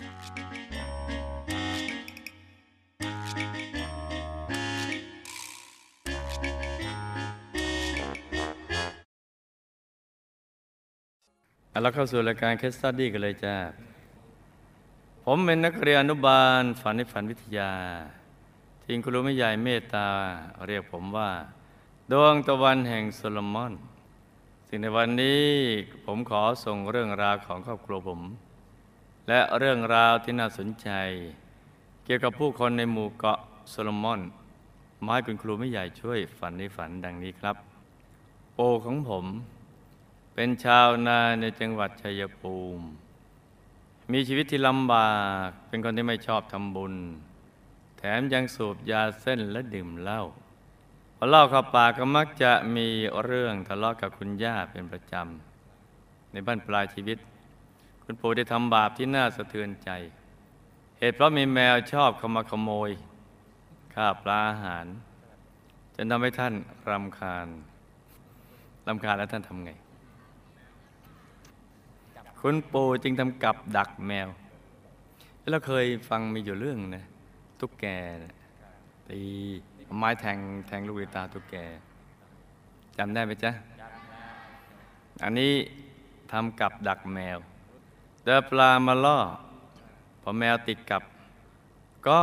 [0.00, 13.56] เราเข้าสู่รายการ case study กันเลยจ้า
[15.24, 17.72] ผมเป็นนักเรียนอนุบาล ฝันในฝันวิทยา
[18.84, 20.08] ที่คุณครูไม่ใหญ่เมตตา
[20.66, 21.30] เรียกผมว่า
[22.10, 23.72] ดวงตะวันแห่งโซโลมอน
[24.68, 25.48] ซึ่งในวันนี้
[26.04, 28.20] ผมขอส่งเรื่องราวของครอบครัวผม
[29.28, 30.88] และเรื่องราวที่น่าสนใจ
[32.04, 33.38] เกี่ยวกับผู้คนในหมู่เกาะ
[33.70, 34.20] โซโลมอน
[35.02, 37.56] ไม้คุณครูไม่ใหญ่ช่วยฝันในฝันดังนี้ครับ
[38.54, 39.24] โปของผม
[40.34, 42.84] เป็นชาวนาในจังหวัดชัยภูมิ
[44.12, 45.12] มีชีวิตที่ลำบา
[45.46, 46.94] ก เป็นคนที่ไม่ชอบทำบุญ
[47.98, 50.22] แถมยังสูบยาเส้นและดื่มเหล้า
[51.16, 52.88] พอเล่าเข้าปากก็มักจะมี
[53.24, 57.18] เรื่องทะเลาะกับคุณย่าเป็นประจำ ในบ้านปลายชีวิต
[58.12, 59.90] คุณปู่ได้ทำบาปที่น่าสะเทือนใจ
[60.98, 62.90] เหตุเพราะมีแมวชอบเข้ามาขโมย
[63.94, 64.86] ข้าปลาอาหาร
[65.94, 66.54] จนทำให้ท่าน
[66.90, 67.46] รำคาญ
[68.86, 69.70] รำคาญแล้วท่านทำไง
[72.40, 74.28] คุณปู่จึงทำกับดักแมว
[75.38, 77.04] แล้วเราเคยฟังมีอยู่เรื่องนะ
[77.60, 77.84] ตุ๊กแก
[78.24, 78.32] นะ
[79.08, 79.20] ตี
[79.98, 81.54] ไม้แทงแทงลูกตาตุ๊กแก
[82.98, 83.50] จำได้ไหมจ๊ะ
[85.22, 85.52] อันนี้
[86.32, 87.40] ทำกับดักแมว
[88.30, 89.20] เดินปลามาล่อ
[90.22, 91.02] พอแมวติดกับ
[92.08, 92.22] ก็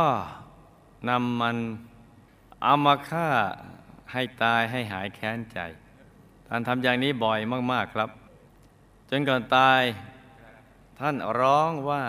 [1.08, 1.56] นำมัน
[2.62, 3.28] เอามาฆ่า
[4.12, 5.58] ให้ตายให้หายแค้นใจ
[6.46, 7.40] ท่านทำอย่างนี้บ่อย
[7.72, 8.10] มาก ๆครับ
[9.10, 9.82] จนก่อนตาย
[10.98, 12.04] ท่านร้องว่า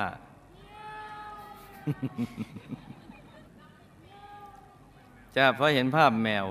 [5.36, 6.45] จะเพราะเห็นภาพแมว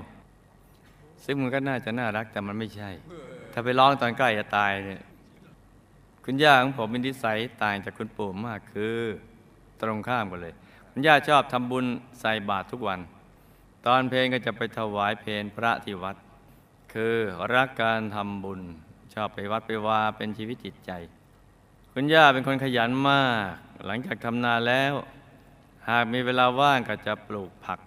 [1.25, 2.91] ซึ่งมันก็น่าจะน่ารักแต่มันไม่ใช่
[3.53, 5.03] ถ้าไปร้องตอนใกล้จะตายเนี่ย
[6.31, 8.99] คุณย่าของผมเป็นนิสัยต่างจากคุณปู่มากคือ
[9.81, 10.55] ตรงข้ามกันเลย
[10.91, 11.87] คุณย่าชอบทำบุญ
[12.21, 13.01] ใส่บาตรทุกวัน
[13.87, 16.17] ตอนเพลงก็จะไปถวายเพลงพระที่วัด
[16.93, 17.17] คือ
[17.55, 18.61] รักการทำบุญ
[19.15, 20.91] ชอบไปวัดไปวาเป็นชีวิตจิตใจ
[21.93, 23.53] คุณย่าเป็นคนขยันมาก
[23.87, 24.95] หลังจากทำนาแล้ว
[25.89, 27.81] หากมีเวลาว่างก็จะปลูกผัก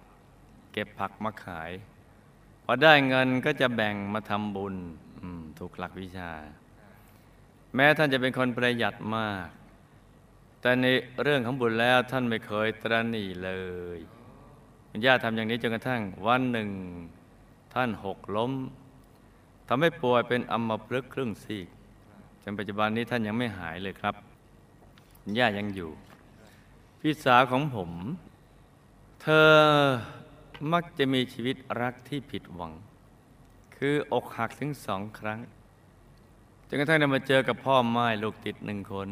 [0.72, 1.70] เก็บผักมาขาย
[2.64, 4.74] พอได้เงินก็จะแบ่งมาทำบุญ
[5.58, 6.32] ถูกหลักวิชา
[7.74, 9.48] แม้ท่านจะเป็นคนประหยัดมาก
[10.60, 10.86] แต่ใน
[11.22, 13.50] เรื่องของบุญแล้วท่านไม่เคยตรณีเล
[13.96, 13.98] ย
[14.90, 16.68] คุณย่าทำอย่างนี้จนกระทั่งวันหนึ่ง
[17.74, 18.52] ท่านหกล้ม
[19.68, 21.68] ทำให้ป่วยเป็นอัมพฤกษ์ครึ่งซีก
[22.42, 24.14] จนปัจจุบันนี้ท่านยังไม่หายเลยครับ
[25.20, 25.90] คุณย่ายังอยู่
[27.00, 27.90] พี่สาวของผม
[29.22, 29.50] เธอ
[30.72, 32.72] มักจะมีชีวิตรักที่ผิดหวัง
[33.76, 35.38] คืออกหักถึงสองครั้ง
[36.74, 39.08] นกระทั่งได้มาเจอกับพ่อไม้ลูกติดหนึ่งคน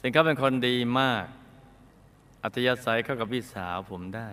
[0.00, 1.24] ซึ่งเขาเป็นคนดีมาก
[2.42, 4.30] อัธยาศัยเข้ากับพี่สาวผมได้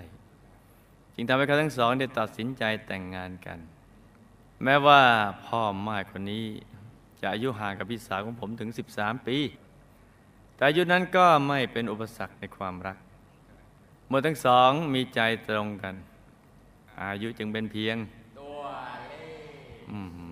[1.15, 3.59] จึงทำให้เขาทั้งสองได้ตัดสินใจแต่งงานกัน
[4.63, 5.01] แม้ว่า
[5.45, 6.45] พ่อไม้คนนี้
[7.21, 9.37] จะอายุห่างกับพี่สาวของผมถึง 13 ปี
[10.55, 12.97] แต่อายุนั้นก็ไม่เป็นอุปสรรคในความรัก
[14.07, 15.95] เมื่อทั้งสองมีใจตรงกัน
[17.01, 17.97] อายุจึงเป็นเพียง
[19.91, 20.26] อืม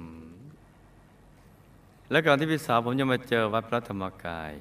[2.12, 4.52] และก่อนที่พี่สาวผมจะมาเจอวัดพระธรรมกาย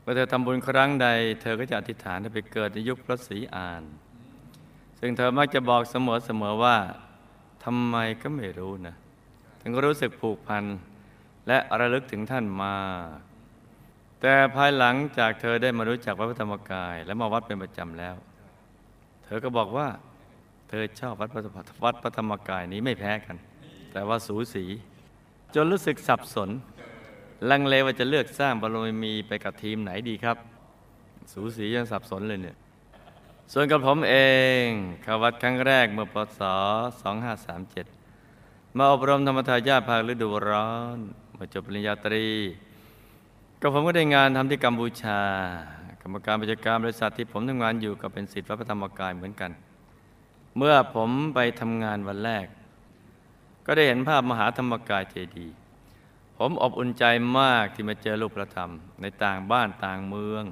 [0.00, 1.08] เมื่อเธอทำบุญครั้งใด
[1.42, 3.82] เธอก็จะอธิษฐานให้ไปเกิดในยุคพระศรีอาน
[5.00, 6.76] ซึ่งเธอมักจะบอกเสมอๆว่า
[7.64, 8.96] ทำไมก็ไม่รู้นะ
[9.60, 10.64] ถึงก็รู้สึกผูกพัน
[11.48, 12.76] และระลึกถึงท่านมา
[13.16, 13.20] ก
[14.20, 18.16] แต่ภายหลังจากเธอได้มารู้จักวัดพระธรรมกาย และมาวัดเป็นประจำแล้ว
[19.24, 19.88] เธอก็บอกว่า
[20.68, 21.42] เธอชอบวัดพระ
[21.84, 23.36] วัดพระธรรมกายนี้ไม่แพ้กัน
[23.92, 24.64] แต่ว่าสูสี
[25.58, 26.50] จนรู้สึกสับสน
[27.50, 30.36] ลังเลว่าจะเลือกสร้างบารมีไปกับทีมไหนดีครับ
[31.32, 32.56] สูสียังสับสนเลยเนี่ย
[33.52, 34.16] ส่วนกับผมเอ
[34.62, 34.64] ง
[35.02, 36.40] เข้าวัดครั้งแรกเมื่อพศ
[37.78, 40.98] 2537 มาอบรมธรรมทายาทภาคฤดูร้อน
[41.36, 42.26] มาจบปริญญาตรี
[43.60, 45.20] ก็ผมก็ได้งานทำที่กัมพูชา
[46.02, 49.50] กรรมการกิจการบริษัทที่ผมทำงานอยู่ก็เป็นศิษย์วัดพระธรรมกายเหมือนกัน
[50.56, 52.46] เมื่อผมไปทำงานวันแรก
[53.66, 55.56] ก็ได้เห็นภาพมหาธรรมกายเจดีย์
[56.36, 57.04] ผมอบอุ่นใจ
[57.38, 58.70] มากที่มาเจอลูกประธรรม
[59.00, 60.44] ในต่างบ้านต่างเมือง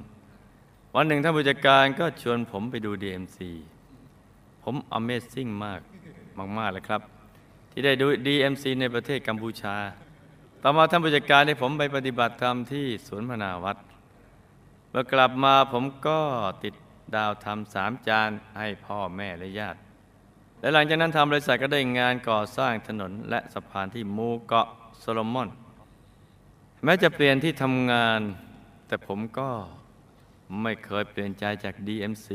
[0.95, 3.39] วันหนึ่งท่านผู้จัดการก็ชวนผมไปดู DMC
[4.63, 5.81] ผม Amazing มาก
[6.57, 7.01] มากๆเลยครับ
[7.71, 9.75] ที่ได้ดู DMC ในประเทศกัมพูชา
[10.61, 13.77] ต่อมาท่านผู้จัดการให้ผมไปปฏิบัติธรรมที่สวนพนาวัด
[14.89, 16.19] เมื่อกลับมาผมก็
[16.63, 16.73] ติด
[17.15, 19.79] ดาวทำสามจานให้พ่อแม่และญาติ
[20.59, 24.67] และหลังจากนั้นทำบริษัทก็ได้งานก่อสร้างถนนและสะพานที่มูเกาะ
[24.99, 25.49] โซโลมอน
[26.83, 28.21] แม้จะเปลี่ยนที่ทำงาน
[28.87, 29.49] แต่ผมก็
[30.61, 32.27] ไม่เคยเปลี่ยนใจจาก DMC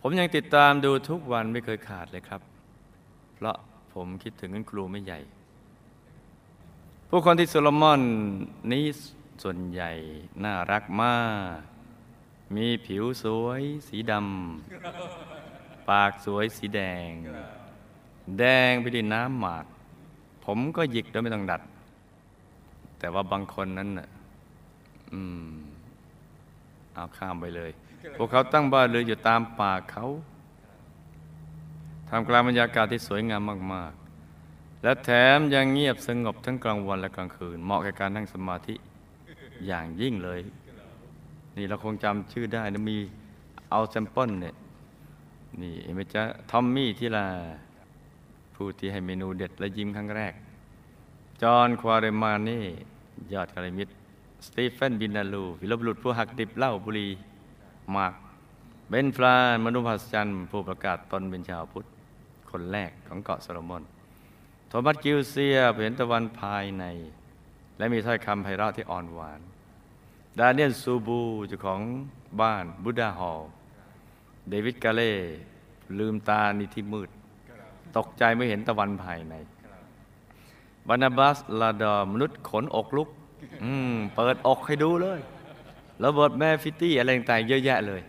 [0.00, 2.40] ผมยังติดตามดูทุกวันไม่เคยขาดเลยครับ
[3.34, 3.56] เพราะ
[3.94, 5.18] ผมคิดถึงครูไม่ใหญ่
[7.08, 8.00] ผู้คนที่โซโลมอน
[8.72, 8.84] นี้
[9.42, 9.90] ส่วนใหญ่
[10.44, 11.16] น่ารักมา
[11.56, 11.60] ก
[12.56, 15.39] มีผิวสวยสีดำ
[15.90, 17.10] ปากสวยสีแดง
[18.38, 19.64] แดงไปด้วยน้ำหมาก
[20.44, 21.62] ผมก็หยิกโดยไม่ต้องดัด
[22.98, 24.08] แต่ว่าบางคนนั้นน่ะ
[25.12, 25.48] อืม
[26.94, 27.70] เอาข้ามไปเลย
[28.16, 30.06] พวกเขาตั้งบ้านเรือนอยู่ตามป่าเขา
[32.08, 33.92] ทำกลางบรรยากาศที่สวยงามมาก
[34.36, 38.74] ๆ และแถมยังเงียบสงบทั้งกลางวันและกลางคืน เหมาะแก่การนั่งสมาธิ
[39.66, 40.40] อย่างยิ่งเลย
[41.56, 42.98] นี่เราคงจำชื่อได้นะมี
[43.70, 44.54] เอาแซมเปิลเนี่ย
[45.60, 47.26] นี่เห็นไหมจ๊ะทอมมี่ที่ลา
[48.54, 50.34] ผู้ที่ให้เมนูเด็ดและยิ้มครั้งแรก
[51.42, 52.64] จอห์นควาเรมานี่
[53.32, 53.88] ยอดกาลมิต
[54.46, 57.08] สตีเฟนบินาลูวิลบุรุษผู้หักดิบเหล้าบุรี
[57.94, 58.14] มาร์ก
[58.88, 61.86] เบนฟลานมนุษย์พัสจันผู้ประกาศตนเป็นชาวพุทธ
[62.50, 63.82] คนแรกของเกาะโซโลมอน
[64.68, 66.84] โทมัสกิลเซียเห็นตะวันภายใน
[67.78, 69.40] และมีถ้อยคำไพเราะที่อ่อนหวาน
[70.38, 71.80] ดาเนียลซูบูเจ้าของ
[72.40, 73.40] บ้านบุดาฮอล
[74.50, 75.12] เดวิดกาเล่
[75.98, 77.10] ลืมตาในที่มืด
[77.96, 79.34] ตกใจไม่เห็นตะวันภายใน
[80.88, 83.08] บานาบัสลาดอมนุษย์ขนอกลุก
[83.64, 85.20] อืมเปิดอกให้ดูเลย
[86.00, 88.00] แล้วบทแม่ฟิตตี้อะไรต่างๆเยอะแยะเลย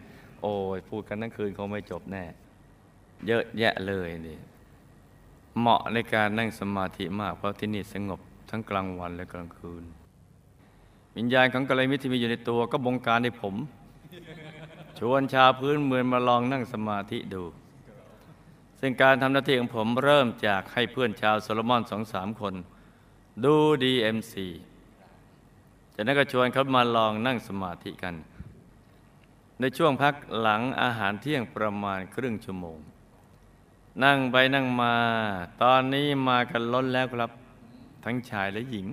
[0.42, 2.24] โอ้ยพูดกันทั้งคืนคงไม่จบแน่
[3.28, 4.38] เยอะแยะเลยนี่
[5.60, 9.84] เหมาะในการนั่งสมาธิมากเพราะที่นี่สงบทั้งกลางวันและกลางคืน
[11.18, 13.56] วิญญาณของกัลยาณมิตรที่มีอยู่ในตัวก็บงการให้ผม
[15.04, 17.44] ชวนชาวพื้นเมืองมาลองนั่งสมาธิดู
[18.80, 22.54] ซึ่งการทำหน้าที่ของผมเริ่มจากให้เพื่อนชาวโซโลมอนสองสามคน
[23.44, 24.34] ดู DMC
[25.94, 28.16] จากนั้นก็ชวนเขามาลองนั่งสมาธิกัน
[29.60, 32.78] ในช่วงพักหลังอาหารเที่ยงประมาณครึ่งชั่วโมง
[34.04, 34.96] นั่งไปนั่งมา
[35.64, 37.32] ตอนนี้มากันล้นแล้วครับ
[38.04, 38.88] ทั้งชายและหญิง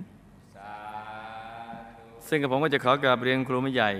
[2.27, 3.91] ซึ่งกับผมก็จะขอกราบเรียนครูไม่ใหญ่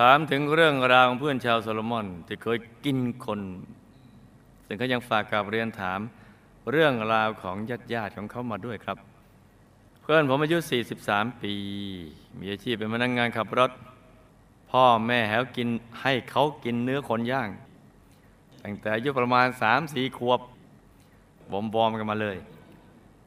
[0.00, 3.40] ถามถึงเรื่องราวของเพื่อนชาวโซโลมอนที่เคยกินคน
[4.66, 6.00] ซึ่งเขายังฝากกราบเรียนถาม
[6.70, 8.98] เรื่องราวของญาติญาติของเขามาด้วยครับ
[10.02, 10.58] เพื่อนผมอายุ
[11.00, 11.54] 43 ปี
[12.38, 13.70] มีอาชีพเป็นพนักงงานขับรถ
[14.70, 15.68] พ่อแม่แหวกิน
[16.02, 17.48] ให้เขากินเนื้อคนย่าง
[18.62, 19.46] ตั้งแต่อายุประมาณ
[19.82, 20.40] 3-4 ขวบ
[21.52, 22.36] บอมบอมกันมาเลย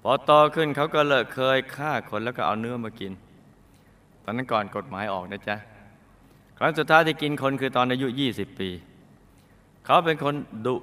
[0.01, 3.11] พอโตขึ้นเขาก็เลิกเคยฆ่าคนแล้วก็เอาเนื้อมากิน
[4.23, 5.57] ตอนนั้นก่อนกฎหมายออกนะจ๊ะ
[6.61, 8.69] ครั้งสุดท้ายที่กินคนคือตอนอายุ 20 ปี
[9.85, 10.35] เขาเป็นคน
[10.65, 10.75] ดุ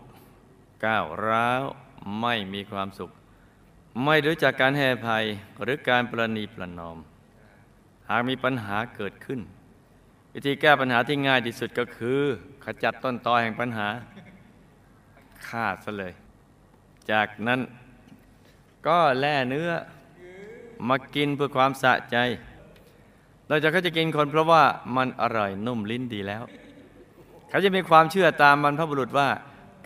[0.84, 1.64] ก้าวร้าว
[2.20, 3.10] ไม่มีความสุข
[4.04, 5.24] ไม่รู้จักการให้อภัย
[5.62, 6.98] หรือการประนีประนอม
[8.08, 9.40] หากมีปัญหาเกิดขึ้น
[10.32, 12.20] วิธีแก้ปัญหาที่ง่ายที่สุดก็คือ
[12.64, 13.88] ขจัดต้นตอแห่งปัญหา
[15.46, 16.14] ฆ่าซะเลย
[17.10, 17.60] จากนั้น
[18.86, 19.70] ก็แล่เนื้อ
[20.88, 22.16] มากินเพื่อความสะใจ
[23.48, 24.62] เราจะเขาจะกินคนเพราะว่า
[24.96, 26.42] มันอร่อยนุ่มลิ้นดีแล้ว
[27.48, 29.28] เขาจะมีความเชื่อตามบรรพบุรุษว่า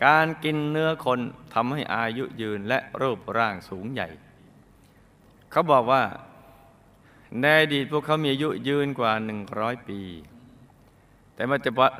[0.05, 1.19] การกินเนื้อคน
[1.53, 4.07] ทำให้อายุยืนและรูปร่างสูงใหญ่
[5.51, 6.03] เขาบอกว่า
[7.41, 9.11] ในอดีตพวกเขามีอายุยืนกว่า
[9.51, 9.99] 100 ปี
[11.35, 11.43] แต่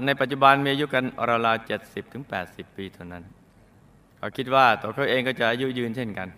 [0.05, 1.03] ในปัจจุบันมีอายุกัน
[1.45, 3.23] ราวๆ70ถึง80ปีเท่านั้น
[4.17, 6.29] เขาคิดว่าตัวเขาเองก็จะอายุยืนเช่นกัน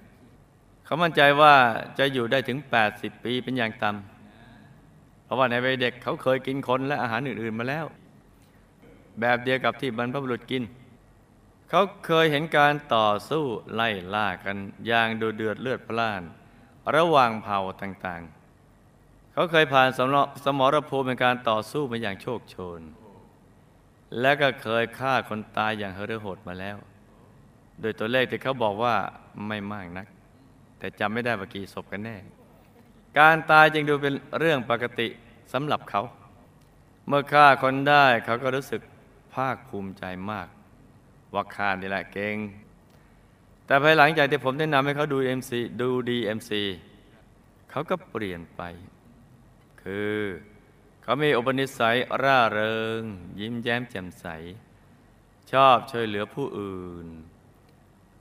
[0.85, 1.53] เขามั่นใจว่า
[1.99, 2.57] จะอยู่ได้ถึง
[2.91, 4.12] 80 ปีเป็นอย่างต่ำ
[5.33, 7.85] ราะว่าในวัยเด็กเขาเคยกินคนและอาหารอื่น ๆมาแล้ว
[9.19, 10.63] แบบเดียวกับที่บรรพบุรุษกิน
[11.69, 16.21] เขาเคยเห็นการต่อสู้ไล่ล่ากันอย่างดูเดือดเลือดพล่าน
[16.95, 19.89] ระหว่างเผ่าต่างๆ เขาเคยผ่าน
[20.45, 22.81] สมรภูมิเป็นการต่อสู้มาอย่างโชคโชน
[24.19, 26.77] และก็เคยฆ่าคนตายอย่างเฮรโหดมาแล้ว
[27.81, 28.95] โดยตัวเลขที่เขาบอกว่า
[29.47, 30.07] ไม่มากนัก
[30.79, 32.17] แต่จำไม่ได้ว่ากี่ศพกันแน่
[33.19, 35.07] การตายจึงดูเป็นเรื่องปกติ
[35.53, 36.01] สำหรับเขา
[37.07, 38.81] เมื่อฆ่าคนได้เขาก็รู้สึก
[39.35, 40.47] ภาคภูมิใจมาก
[41.33, 42.37] ว่าข้านี่แหละเก่ง
[43.65, 46.51] แต่ภายหลังจากที่ผมแนะนำให้เขาดู MC ดู DMC
[47.69, 48.61] เขาก็เปลี่ยนไป
[49.81, 50.17] คือ
[51.03, 53.01] เขามีอุปนิสัยร่าเริง
[53.39, 54.25] ยิ้มแย้มแจ่มใส
[55.51, 57.07] ชอบช่วยเหลือผู้อื่น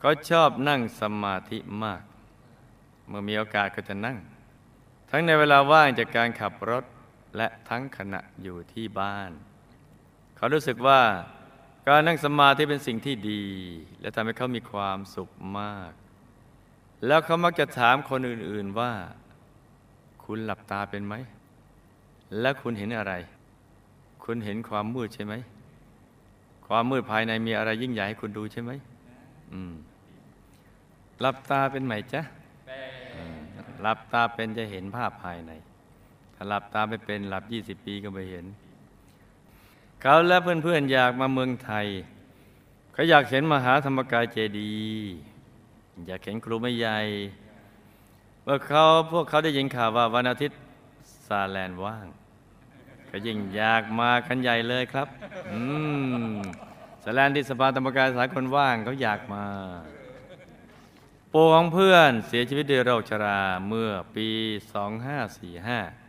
[0.01, 2.03] เขาชอบนั่งสมาธิมาก
[3.09, 4.19] เมื่อมีโอกาสก็จะนั่ง
[5.11, 6.85] ทั้งในเวลาว่างจากการขับรถ
[7.37, 9.31] และทั้งขณะอยู่ที่บ้าน
[10.37, 11.01] เขารู้สึกว่า
[11.87, 13.45] การนั่งสมาธิเป็นสิ่งที่ดี
[14.01, 15.93] และทำให้เขามีความสุขมาก
[17.07, 18.93] แล้วเขามักจะถามคนอื่น ๆว่า
[20.25, 21.15] คุณหลับตาเป็นไหม
[22.41, 23.13] และคุณเห็นอะไร
[24.25, 25.35] คุณเห็นความมืดใช่ไหม
[26.67, 28.71] ความมืดภายในมีอะไรยิ่งใหญ่ให้คุณดูใช่ไหม
[29.53, 29.73] อืม
[31.21, 32.23] หลับตาเป็นไหมจ๊ะ
[33.83, 35.53] หลับตาเป็นจะเห็นภาพภายใน
[36.49, 38.47] หลับตาไม่เป็นหลับ20ปีก็ไม่เห็น
[40.01, 41.87] เขาและเพื่อนๆอยากมาเมืองไทย
[42.93, 45.13] เขาอยากเห็นมหาธรรมกายเจดีย์
[46.07, 46.99] อยากเห็นครูไม่ใหญ่
[48.43, 50.59] เมื่อเขาพวกเขาได้ยินข่าวว่าวันอาทิตย์
[51.27, 52.07] ซาแลนว่าง
[53.11, 55.09] ก็ยิ่งอยากมากันใหญ่เลยครับ
[55.53, 55.61] อื
[56.25, 56.33] ม
[57.03, 59.45] ซาแลนที่สภาธรรมกายสากลว่างเขาอยากมา
[61.33, 64.29] ปู่ของเพื่อนเสียชีวิตด้วยโรคชราเมื่อปี
[65.13, 66.02] 2545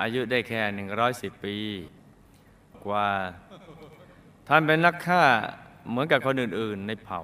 [0.00, 0.62] อายุได้แค่
[1.02, 1.56] 110 ปี
[2.84, 3.08] กว่า
[4.48, 5.22] ท่านเป็นนักฆ่า
[5.88, 7.22] เหมือนกับคนอื่น ๆ ในเผ่า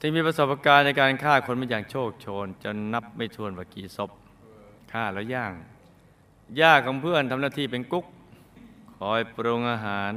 [0.00, 4.10] ที่มีประสบการณ์ในการฆ่าคนมาอย่างโชคโชน จนนับไม่ถ้วนว่ากี่ศพ
[4.92, 5.52] ฆ่าแล้วย่าง
[6.60, 8.06] ย่าของเพื่อนทำหน้าที่เป็นกุ๊ก
[8.98, 10.12] คอยปรุงอาหาร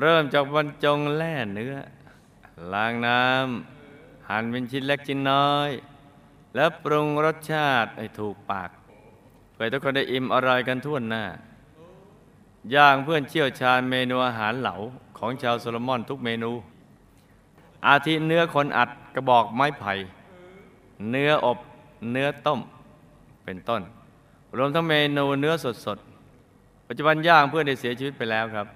[0.00, 1.74] เริ่มจากบรรจงแล่เนื้อ
[2.72, 5.70] ล้างน้ำหั่นเป็นชิ้นเล็กชิ้นน้อย
[6.54, 8.70] แล้วปรุงรสชาติให้ถูกปาก
[9.54, 11.24] เพื่อทุกคนได้อิ่มอร่อยกันทั่วหน้า
[12.74, 14.74] ย่างเพื่อนเชี่ยวชาญเมนูอาหารเหลา
[15.18, 16.50] ของชาวโซโลมอนทุกเมนู
[17.86, 19.92] อาทิเนื้อคนอัดกระบอกไม้ไผ่
[21.10, 21.58] เนื้ออบ
[22.12, 22.60] เนื้อต้ม
[23.44, 23.82] เป็นต้น
[24.56, 25.54] รวมทั้งเมนูเนื้อ
[25.86, 28.66] สดๆ ปัจจุบันย่างเพื่อนได้เสียชีวิตไปแล้วครับ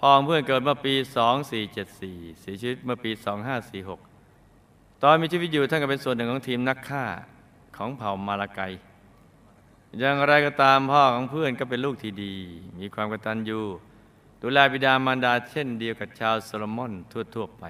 [0.00, 0.94] พ่อเพื่อนเกิดเมื่อปี
[1.66, 3.10] 2474 เสียชีวิตเมื่อปี
[4.26, 7.04] 2546 ตอนมีชีวิตอยู่ท่านก็เป็นส่วนหนึ่งของทีมนักฆ่า
[7.76, 8.60] ของเผ่ามาลาไก
[9.98, 12.34] อย่างไรก็ตามพ่อของเพื่อนก็เป็นลูกที่ดี
[12.78, 13.60] มีความกตัญญู
[14.40, 16.92] ดูแลบิดามารดาเช่นเดียวกับชาวโซโลมอน
[17.34, 17.64] ทั่วๆไป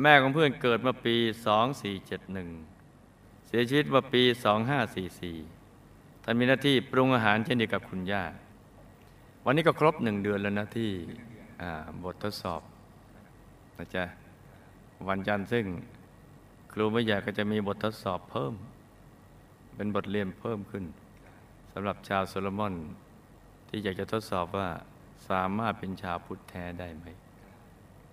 [0.00, 1.16] แม่ของเพื่อนเกิดมื่อปี
[2.70, 4.22] 2471 เสียชีวิตมื่อปี
[5.42, 8.24] 2544 ท่านมีหน้าที่ปรุงอาหารเช่นเดียวกับคุณย่า
[9.44, 10.90] วันนี้ก็ครบหนึ่งเดือนแล้วนะที่
[12.02, 12.60] บททดสอบ
[13.78, 14.04] นะจ๊ะ
[15.08, 15.64] วันจันทร์ซึ่ง
[16.72, 18.54] ครูไม่ใหญ่ก็จะมีบททดสอบเพิ่ม
[19.76, 20.84] เป็นบทเรียนเพิ่มขึ้น
[21.72, 22.74] สำหรับชาวโซโลมอน
[23.68, 24.68] ที่อยากจะทดสอบว่า
[25.28, 27.06] สามารถเป็นชาวพุทธแท้ได้ไหม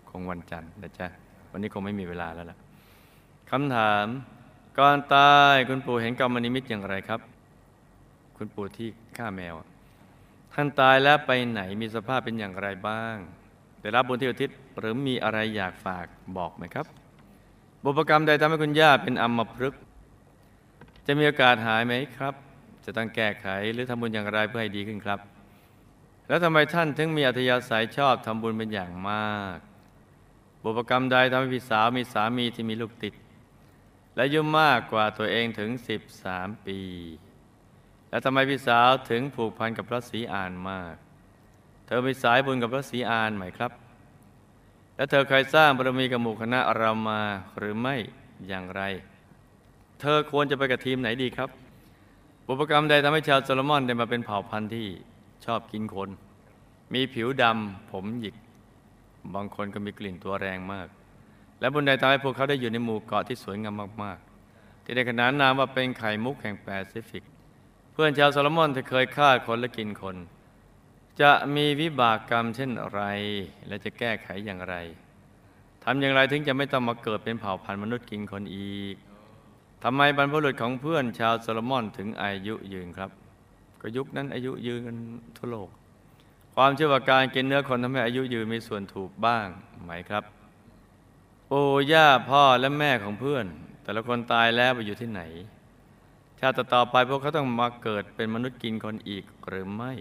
[0.10, 1.08] คงวันจันทร์นะจ๊ะ
[1.52, 2.58] วันนี้คงไม่มีเวลาแล้วล่ะ
[3.52, 4.06] คำถาม
[4.78, 7.22] ก่อนตายคุณปู่เห็นกรรมนิมิตอย่างไรครับ
[8.38, 9.56] คุณปู่ที่ฆ่าแมว
[10.54, 13.16] ท่านตายแล้วไปไหนมีสภาพเป็นอย่างไรบ้าง
[13.82, 16.06] ได้รับบุญที่อุทิศหรือมีอะไรอยากฝาก
[16.38, 16.86] บอกไหมครับ
[17.84, 19.82] บุพกรรมใดทำให้คุณย่าเป็นอัมพฤกษ์
[21.06, 22.34] จะมีโอกาสหายไหมครับ
[22.86, 25.20] จะต้องแก้ไขหรือทำบุญอย่างไรเพื่อให้ดีขึ้นครับ
[26.28, 29.58] แล้วทำไมท่านถึงมีอัธยาศัยชอบทำบุญเป็นอย่างมาก
[30.64, 33.14] บุพกรรมใดทำให้พี่สาวมีสามีที่มีลูกติด
[34.16, 35.70] และอายุมากกว่าตัวเองถึง
[36.18, 36.80] 13 ปี
[38.10, 40.96] แล้วทำไมพี่สาวถึงผูกพันกับพระศรีอานมาก
[41.86, 43.72] เธอมีสายบุญกับพระศรีอาริย์ไหมครับ
[44.96, 47.22] และเธอเคยสร้างบารมีกับหมู่คณะเรามา
[47.58, 47.96] หรือไม่
[48.48, 48.82] อย่างไร
[50.06, 51.50] เธอควรจะไปกับทีมไหนดีครับ
[52.46, 54.88] บุพกรรมใดทำให้ชาวโซโลมอนได้มาเป็นเผ่าพันธุ์ที่
[55.46, 56.10] ชอบกินคน
[56.94, 58.36] มีผิวดำผมหยิก
[59.34, 60.88] บางคนก็มีกลิ่นตัวแรงมาก
[61.60, 64.20] และบุญใดทำให้พวกเขาได้อยู่ในหมู่เกาะที่สวยงามมาก
[64.52, 67.24] ๆ ที่ได้ขนานนามว่าเป็นไข่มุกแห่งแปซิฟิก
[67.92, 70.16] เพื่อนชาวโซโลมอนที่เคยฆ่าคนและกินคน
[71.22, 73.02] จะมีวิบากกรรมเช่นไร
[73.68, 74.76] และจะแก้ไขอย่างไร
[75.84, 78.98] ทำอย่างไรถึงจะไม่ต้องมาเกิดเป็นเผ่าพันธุ์มนุษย์กินคนอีก
[79.84, 83.12] ทำไมบรรพบุรุษของเพื่อนชาวโซโลมอนถึงอายุยืนครับ
[83.82, 84.98] ก็ยุคนั้นอายุยืนกัน
[85.38, 85.70] ทั่วโลก
[86.56, 89.48] ความเชื่อว่าการกินเนื้อคนทำให้อายุยืนมีส่วนถูกบ้าง
[89.84, 90.24] ไหมครับ
[91.50, 93.46] ปู่ย่าพ่อและแม่ของเพื่อน
[93.84, 95.22] แต่ละคนตายแล้วไปอยู่ที่ไหน
[96.40, 99.94] ชาติต่อไปพวกเขาต้องมาเกิดเป็นมนุษย์กินคนอีกหรือไม่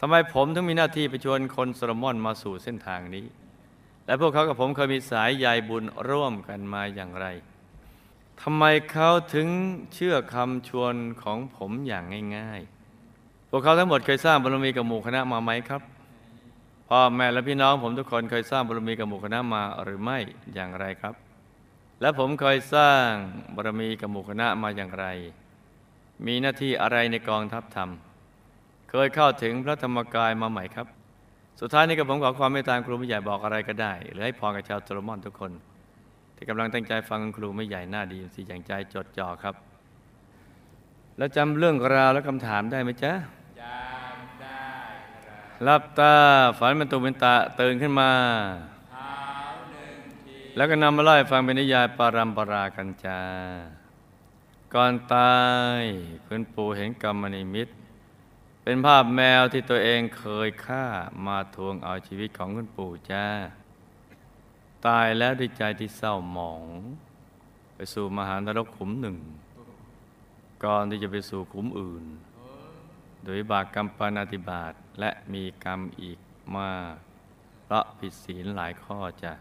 [0.00, 3.26] ทำไมผมถึงมีหน้าที่ไปชวนคนโซโลมอนมาสู่เส้นทางนี้
[4.06, 7.26] และพวกเขากับผมเคยมีสายใยบุญร่วมกันมาอย่างไร
[8.42, 9.48] ทำไมเขาถึง
[9.94, 12.04] เชื่อคำชวนของผมอย่าง
[12.36, 15.82] ง่ายๆ พวกเขาทั้งหมดเคยสร้างบารมีกับหมู่คณะมาไหมครับ
[16.88, 20.18] พ่อแม่และพี่น้องผมทุกคนเคยสร้างบารมีกับหมู่คณะมาหรือไม่
[20.54, 21.14] อย่างไรครับ
[22.00, 23.08] และผมเคยสร้าง
[23.56, 25.06] บารมีกับหมู่คณะมาอย่างไร
[26.26, 27.90] มีหน้าที่อะไรในกองทัพธรรม
[28.90, 30.86] เคยเข้าถึงพระธรรมกายมาใหมครับ
[31.60, 35.52] สุดท้ายนี้กับผมขอความเมตตาครูผู้ใหญ่บอกอะไรก็ได้ หรือให้พรกับชาวโซโลมอนทุกคน
[36.48, 39.54] กำลังตั้งใจฟังครูไม่ใหญ่หน้าดีสิอย่างใจจดจ่อครับ
[41.18, 43.12] แล้วจำเรื่องราวและคำถามได้ไหมจ๊ะ
[43.60, 44.64] จำได้
[45.62, 46.14] หลับตา
[46.58, 48.10] ฝันเป็นตุเป็นตาตื่นขึ้นมา
[50.56, 53.20] แล้วก็นำมาเล่าให้ฟังเป็นนิยายปารัมปรากันจา
[54.74, 55.36] ก่อนตา
[55.80, 55.82] ย
[56.26, 57.68] คุณปู่เห็นกรรมนิมิต
[58.62, 60.84] เป็นภาพแมวที่ตัวเองเคยฆ่า
[61.26, 63.26] มาทวงเอาชีวิตของคุณปู่จ้า
[64.86, 66.64] ตายแล้วด้วยใจที่เศร้าหมอง
[67.74, 69.18] ไปสู่มหานรกขุมหนึ่ง
[70.64, 72.04] ก่อนที่จะไปสู่ขุมอื่น
[73.24, 76.18] โดยบากกรรมปานาติบาตและมีกรรมอีก
[76.56, 76.94] มาก
[77.64, 79.32] เพราะผิดศีลหลายข้อจ้ะ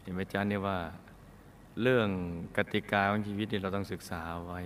[0.00, 0.78] เห็นไหมจ๊ะเนี่ยว่า
[1.80, 2.08] เรื่อง
[2.56, 4.60] กติกาของชีวิตนี่เราต้องศึกษาไว้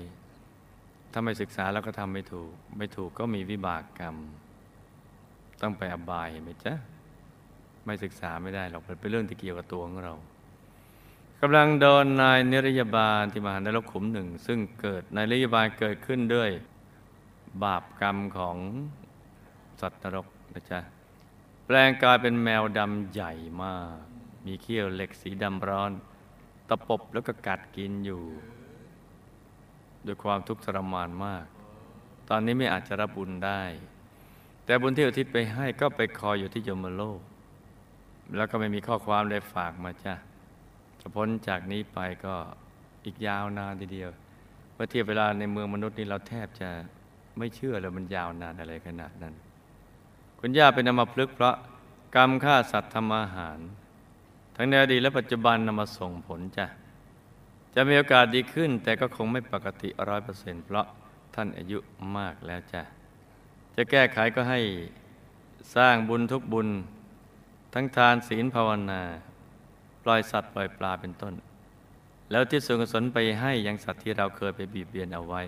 [1.13, 4.17] ถ้าไม่ศึกษาแล้วก็ทำไม่ถูก ไม่ถูกก็มีวิบากกรรม
[5.63, 6.75] ต้องไปอบายเห็นไหมจ๊ะ
[7.89, 10.15] ไม่ศึกษาไม่ได้หรอกเป็นเรื่องที่เกี่ยวกับตัวของเรา
[11.41, 16.51] กำลังโดนนายนิรยาบาลที่มหานรกขุมหนึ่ง ซึ่งเกิดนายนิรยาบาลเกิดขึ้นด้วย
[17.65, 18.57] บาปกรรมของ
[19.81, 20.81] สัตว์นรกนะจ๊ะ
[21.67, 23.99] แปลงกายเป็นแมวดำใหญ่มาก
[24.47, 25.91] มีเขี้ยวเหล็กสีดำร้อน
[26.69, 28.23] ตะปบแล้วก็กัดกินอยู่
[30.07, 31.47] ด้วยความทุกข์ทรมานมาก
[32.29, 33.63] ตอนนี้ไม่อาจจะรับบุญได้
[34.65, 37.21] แต่บุญที่อุทิศไปให้ก็ไปคอยอยู่ที่ยมโลก
[38.37, 40.15] แล้วก็ไม่มีข้อความเลยฝากมาจ้ะ
[41.01, 42.35] จะพ้นจากนี้ไปก็
[43.05, 44.11] อีกยาวนานทีเดียว
[44.75, 46.69] เมื่อเทียบเวลาในเมืองมนุษย์นี่เราแทบจะ
[47.39, 49.35] ไม่เชื่อเลยมันยาวนานอะไรขนาดนั้น
[50.41, 51.57] คุณย่าเป็นนำมาพลึกเพราะ
[52.17, 53.59] กรรมฆ่าสัตว์ทำอาหาร
[54.57, 56.67] ทั้งในอดีตและปัจจุบันนำมาส่งผลจ้ะ
[57.75, 60.87] จะมีโอกาสดีขึ้น แต่ก็คงไม่ปกติร้อยเปอร์เซ็นต์เพราะ
[61.35, 61.79] ท่านอายุ
[62.17, 62.83] มากแล้วจ้ะ
[63.77, 64.61] จะแก้ไขก็ให้
[65.77, 66.69] สร้างบุญทุกบุญ
[67.75, 69.03] ทั้งทานศีลภาวนา
[70.03, 71.35] ปล่อยสัตว์ปล่อยปลาเป็นต้น
[72.31, 75.43] แล้วที่ส่วนกุศลไปให้ยังสัตว์ที่เราเคยไปบีบเบียนเอาไว้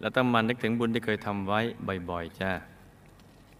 [0.00, 1.60] แล้วต้องมันนึกถึงบุญที่เคยทำไว้
[2.10, 2.50] บ่อยๆจ้า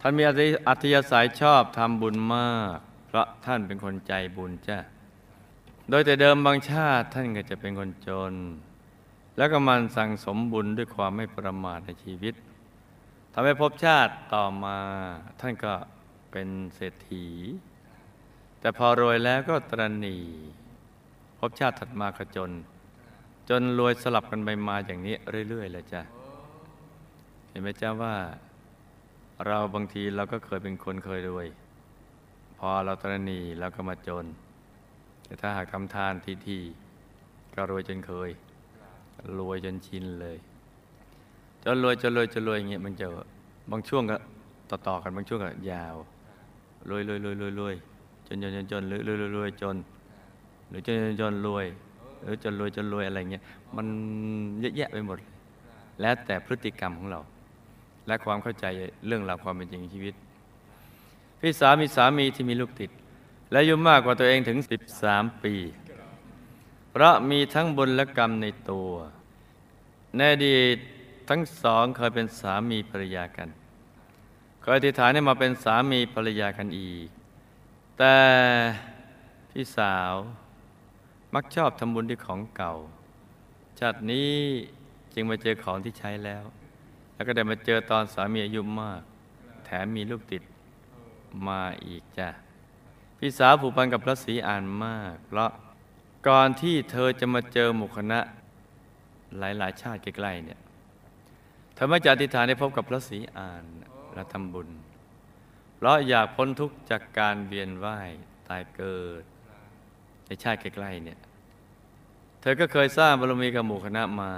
[0.00, 0.22] ท่านมี
[0.68, 4.78] อัธยาศัยชอบทำบุญมาก เพราะท่านเป็นคนใจบุญจ้า
[5.90, 8.34] โดยแต่เดิมบางชาติท่านก็จะเป็นคนจน
[9.36, 12.34] แล้วก็มันสั่งสมบุญด้วยความไม่ประมาทในชีวิต
[13.32, 14.76] ทำให้ภพชาติต่อมา
[15.40, 15.72] ท่านก็
[16.32, 17.26] เป็นเศรษฐี
[18.62, 20.16] แต่พอรวยแล้วก็ตรณี
[21.38, 22.51] ภพชาติถัดมาก็จน
[23.48, 25.16] จนรวยสลับกันไปมาอย่างนี้
[25.48, 26.03] เรื่อยๆเลยจ้ะ
[27.48, 28.14] เห็นไหมจ้าว่า
[29.46, 31.46] เราบางทีเราก็เคยเป็นคนเคยรวย
[32.59, 34.27] พอเราตรณีเราก็มาจน
[35.25, 36.59] แต่ถ้าหากทำทานทีที
[37.55, 38.31] ก็รวยจนเคย
[39.38, 40.38] รวยจนชินเลย
[41.64, 43.07] จนรวยจนรวยจนรวยอย่างเงี้ยมันจะ
[43.70, 44.16] บางช่วงก็
[44.70, 45.96] ต่อๆกันบางช่วงก็ยาว
[46.90, 47.75] รวยรวยรวยรวยรวย
[48.35, 49.77] นจนจนจนหรือรวยรวยรวยจน
[50.68, 51.66] หรือจนจนจนรวย
[52.23, 53.42] หรือจนรวยจนรวยอะไรเงี้ย
[53.77, 53.87] มัน
[54.61, 55.18] เยอะแยะไปหมด
[56.01, 57.21] แล้วแต่พฤติกรรมของเรา
[58.07, 58.64] และความเข้าใจ
[59.07, 60.14] เรื่องราวความเป็นจริงชีวิต
[61.40, 62.90] พี่สามีสามีที่มีลูกติด
[63.51, 64.59] และอายุมากกว่าตัวเองถึง
[65.01, 65.55] 13 ปี
[66.90, 68.90] เพราะมีทั้งบุญและกรรมในตัว
[70.16, 70.77] ในอดีต
[71.29, 73.49] ทั้งสองเคยเป็นสามีภรรยากัน
[74.61, 77.09] เคยอธิษฐานให้มาเป็นสามีภรรยากันอีก
[78.04, 78.22] แต่
[79.50, 80.12] พี่สาว
[81.34, 82.72] มักชอบทำบุญด้วยของเก่า
[83.78, 84.32] ชาตินี้
[85.14, 86.44] จึงมาเจอของที่ใช้แล้ว
[87.14, 89.02] แล้วก็ได้มาเจอตอนสามีอายุมาก
[89.64, 90.42] แถมมีลูกติด
[91.48, 92.28] มาอีกจ้ะ
[93.18, 95.50] พี่สาวผูกพันกับพระศรีอานมาก เพราะ
[96.28, 98.20] ก่อนที่เธอจะมาเจอหมู่คณะ
[99.38, 100.60] หลายๆ ชาติใกล้ๆเนี่ย
[101.74, 103.64] เธอไม่จะอธิษฐานได้พบกับพระศรีอาน
[104.14, 104.70] และทำบุญ
[105.83, 108.11] เพราะอยากพ้นทุกข์จากการเวียนว่าย
[108.49, 109.23] ตายเกิด
[110.27, 111.21] ในชาติใกล้ๆเนี่ย
[112.40, 114.33] เธอก็เคยสร้างบารมีกับหมู่คณะมา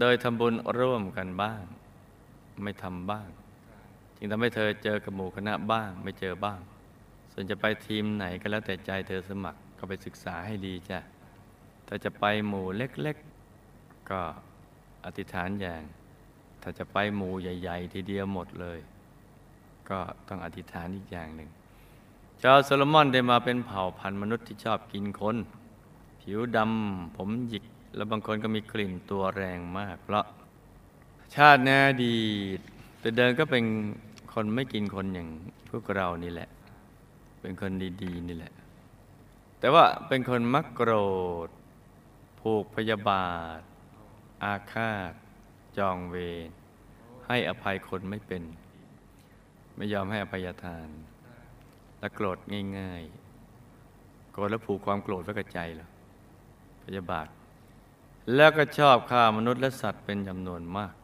[0.00, 1.62] โดยทำบุญร่วมกันบ้าง
[2.62, 3.28] ไม่ทำบ้าง
[4.16, 6.60] จึงทำให้เธอเจอกับหมู่คณะบ้าง ไม่เจอบ้าง
[7.32, 10.98] ส่วนจะไปทีมไหนก็แล้วแต่ใจเธอสมัครก็ไปศึกษาให้ดีจ้ะ
[11.88, 14.20] ถ้าจะไปหมู่เล็กๆ ก็
[15.04, 15.82] อธิษฐานอย่าง
[16.62, 18.80] ถ้าจะไปหมู่ใหญ่ ๆ ทีเดียวหมดเลย
[19.90, 21.48] ก็ต้องอธิษฐานอีกอย่างหนึ่ง
[22.42, 25.36] ชาวโซโลมอนได้มาเป็นเผ่าพันธุ์มนุษย์ที่ชอบกินคน
[26.20, 27.64] ผิวดำผมหยิก
[27.96, 30.24] แล้วบางคนก็มีกลิ่นตัวแรงมาก เพราะ
[31.34, 32.22] ชาติในอดี
[32.56, 32.58] ต
[33.00, 33.64] แต่เดินก็เป็น
[34.32, 35.28] คนไม่กินคนอย่าง
[35.70, 36.48] พวกเรานี่แหละ
[37.40, 38.52] เป็นคนดีๆนี่แหละ
[39.58, 40.92] แต่ว่าเป็นคนมักโกร
[41.46, 41.48] ธ
[42.40, 43.60] ผูกพยาบาท
[44.44, 45.12] อาฆาต
[45.78, 46.50] จองเวร
[47.26, 48.42] ให้อภัยคนไม่เป็น
[49.82, 50.88] ไม่ยอมให้อภัยทาน
[52.00, 52.38] และโกรธ
[52.78, 53.02] ง่าย
[53.66, 55.90] ๆ โกรธแล้วผูกความโกรธไว้กับใจแล้ว
[56.84, 57.26] พยาบาท
[58.34, 60.94] แล้วก็ชอบฆ่ามนุษย์และสัตว์เป็นจำนวนมาก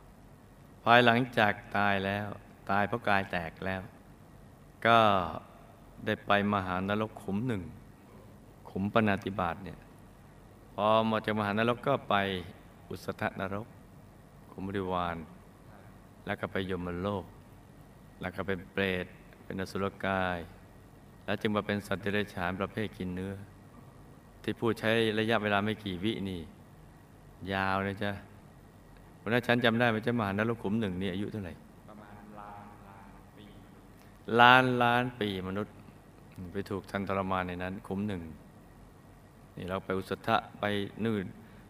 [0.84, 2.28] ภายหลังจากตายแล้ว
[2.70, 3.82] ตายเพราะกายแตกแล้ว
[4.86, 4.98] ก็
[6.06, 7.62] ได้ไปมหานรกขุมหนึ่ง
[8.70, 9.78] ขุมปนาติบาตเนี่ย
[10.74, 12.14] พอมาจากมหานรกก็ไป
[12.88, 13.66] อุสธนรก
[14.52, 15.16] ขุมบริวาร
[16.26, 17.26] แล้วก็ไปยมโลก
[18.20, 19.07] แล้วก็เป็นเปรต
[19.44, 20.38] เป็นอสุรกาย
[21.24, 23.35] แล้วจึงมาเป็นสัตว์เดรัจฉานประเภทกินเนื้อ
[24.42, 26.40] ที่พูดใช้ระยะเวลาไม่กี่วินี่
[27.52, 28.12] ยาวเลยจ้ะ
[29.20, 31.54] วันนั้นฉันจำได้มันจะมหานรกขุมหนึ่งนี่อายุเท่าไหร่
[31.88, 33.04] ประมาณล้านล้าน
[33.37, 33.44] ปี
[34.40, 35.74] ล้านล้านปีมนุษย์
[36.52, 38.22] ไปถูกทันทรมานในนั้น ขุมหนึ่ง
[39.57, 40.64] นี่เราไปอุสธะไป
[41.04, 41.26] นื่น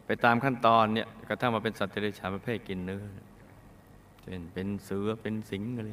[0.07, 3.05] ไปตามขั้นตอนเนี่ยกระทั่งมาเป็นสัตว์เดรัจฉานประเภทกินเนื้อ
[4.23, 5.91] เช่นเป็นเสือเป็นสิงอะไร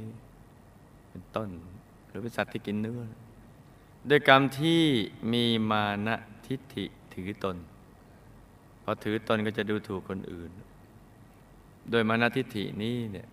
[1.15, 1.49] เป็นต้น
[2.07, 3.01] หรือเป็นสัตว์ที่กินเนื้อ
[4.09, 4.81] ด้วยกรรมที่
[5.33, 7.57] มีมานะทิฏฐิถือตน
[8.83, 10.51] พอถือตนก็จะดูถูกคนอื่น
[11.91, 13.27] โดยมานะทิฏฐินี้เนี่ย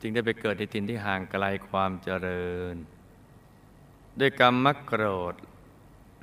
[0.00, 2.76] จึงได้ไปเกิดในทินที่ห่างไกลความเจริญ
[4.20, 5.34] ด้วยกรรมมักโกรธ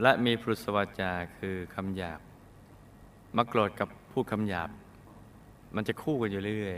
[0.01, 2.19] และมีพุทธวาจาคือคำหยาบ
[3.37, 4.69] มักโกรธกับพูดคำหยาบ
[5.75, 6.77] มันจะคู่กันอยู่เรื่อย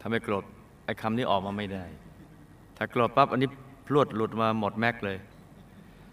[0.00, 0.44] ทำให้โกรธ
[0.84, 1.84] ไอ้คำนี้ออกมาไม่ได้
[2.82, 3.50] ถ้าโกรธปั๊บอันนี้
[3.86, 5.18] พลวดหลุดมาหมดแม็กเลย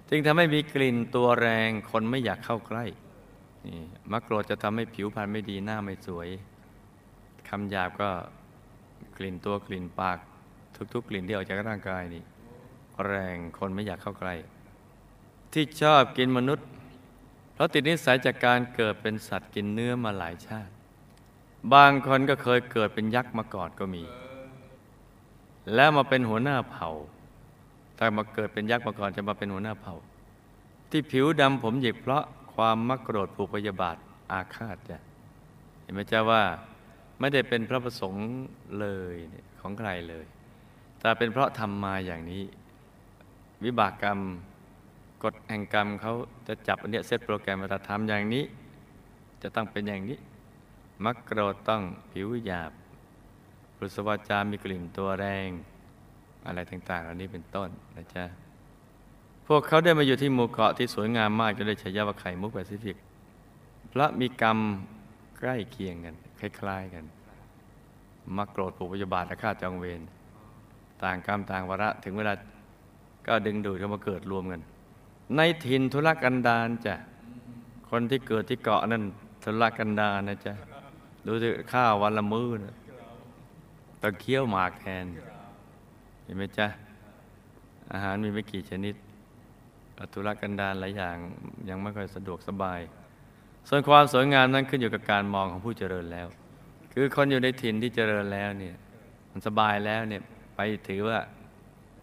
[0.09, 2.85] จึงทำให้มีกลิ่นตัวแรงคนไม่อยากเข้าใกล้
[3.65, 3.79] นี่
[4.11, 6.27] มักโกรธจะทำให้ผิวพรรณไม่ดีหน้าไม่สวย
[7.49, 8.09] คำหยาบก็
[9.17, 10.17] กลิ่นตัวกลิ่นปาก
[10.93, 12.23] ทุก ๆ กลิ่นที่ออกจากร่างกายนี่
[13.05, 14.35] แรงคนไม่อยากเข้าใกล้
[15.53, 16.67] ที่ชอบกินมนุษย์
[17.53, 20.71] เพราะติดนิสัยจากการเกิดเป็นสัตว์กินเนื้อมาหลายชาติ
[21.73, 24.03] บางคนก็เคยเกิดเป็นยักษ์มาก่อนก็มี
[25.75, 26.89] แล้วมาเป็นหัวหน้าเผ่า
[27.97, 29.95] ถ้ามาเกิดเป็นยักษ์มาก่อนจะมาเป็นหัวหน้าเผ่า
[30.91, 33.97] ที่ผิวดำผมหยิกเพราะความมักโกรธผูกพยาบาท
[34.31, 34.97] อาฆาตจ้ะ
[35.81, 36.43] เห็นไหมเจ้าว่า
[37.19, 38.27] ไม่ได้เป็นพระประสงค์
[38.79, 39.15] เลย
[39.61, 40.25] ของใครเลย
[40.99, 42.43] แต่เป็นเพราะทำมาอย่างนี้
[43.63, 44.19] วิบากกรรม
[45.23, 46.13] กฎแห่งกรรมเขา
[46.47, 48.43] จะจับอันเนี้ยเซตโปรแกรมมาทำอย่างนี้
[49.41, 50.17] จะต้องเป็นอย่างนี้
[51.05, 52.71] มักโกรธต้องผิวหยาบ
[53.77, 55.49] ปุสวาจามีกลิ่นตัวแรง
[56.45, 58.25] อะไรต่างๆเหล่านี้เป็นต้นนะจ๊ะ
[59.47, 62.97] พวกเขาได้มาอยู่ที่หมู่เกาะที่สวยงามมากจนได้ฉายาว่าไข่มุกแปซิฟิก
[63.91, 64.57] พระมีกรรม
[65.39, 67.05] ใกล้เคียงกัน คล้าย ๆกัน
[68.37, 70.01] มักโกรธผูกพยาบาทและฆ่าจองเวร
[71.03, 72.33] ต่างกรรมต่างวาระถึงเวลา
[73.27, 74.61] ก็ดึงดูดเข้ามาเกิดรวมกัน
[75.35, 76.95] ในถิ่นทุรกันดารจ้ะ
[77.89, 79.03] คนที่เกิดที่เกาะนั่น
[79.43, 80.53] ทุรกันดารนะจ๊ะ
[81.25, 82.75] ดูสิข้าววันละมื้อนะ
[84.01, 85.05] ต้องเคี้ยวหมากแทน
[86.23, 86.67] เห็นไหมจ๊ะ
[87.93, 88.95] อาหารมีไม่กี่ชนิด
[90.13, 91.17] ธุรกันดารหลายอย่าง
[91.69, 92.79] ยังไม่ค่อยสะดวกสบาย
[93.69, 96.27] ส่วนความสวยงามนั้นขึ้นอยู่กับการมองของผู้เจริญแล้ว
[96.93, 98.75] คือคนอยู่ในถิ่นที่เจริญแล้วเนี่ย
[99.31, 100.21] มันสบายแล้วเนี่ย
[100.55, 101.19] ไปถือว่า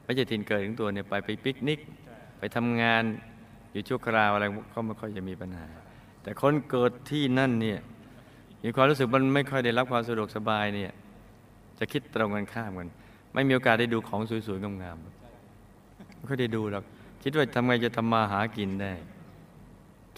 [0.05, 1.81] ไม่ใช่ถิ่นเกิดของตัวเนี่ยไปไปปิกนิก
[2.39, 3.03] ไปทำงาน
[3.73, 5.69] อยู่ชั่วคราวอะไรก็ไม่ค่อยจะมีปัญหา
[6.23, 7.81] แต่คนเกิดที่นั่นเนี่ย
[8.65, 10.93] มีความรู้สึกมันไม่ค่อยได้รับความสะดวกสบายเนี่ย
[11.79, 12.89] จะคิดตรงกันข้ามกัน
[13.35, 16.85] ไม่มีโอกาสได้ดูของสวยๆงามๆไม่ค่อยได้ดูหรอก
[17.23, 18.93] คิดว่าทำไงจะทำมาหากินได้